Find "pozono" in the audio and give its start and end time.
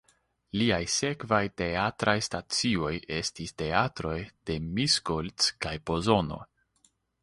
5.91-6.47